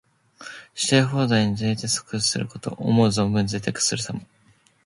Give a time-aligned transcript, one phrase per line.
[0.73, 2.71] したい放題に贅沢すること。
[2.79, 4.21] 思う存分にぜいたくするさま。